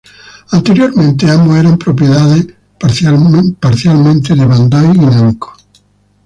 [0.51, 2.47] Anteriormente, ambos eran propiedades
[2.79, 5.53] parcialmente de Bandai y Namco.